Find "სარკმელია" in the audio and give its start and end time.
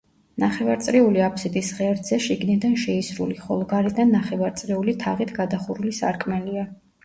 6.03-6.69